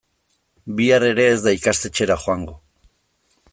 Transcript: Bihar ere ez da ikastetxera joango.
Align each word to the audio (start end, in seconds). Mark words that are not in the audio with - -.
Bihar 0.79 1.03
ere 1.11 1.27
ez 1.33 1.37
da 1.45 1.53
ikastetxera 1.57 2.17
joango. 2.25 2.59